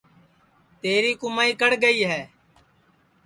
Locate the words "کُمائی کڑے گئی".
1.21-1.99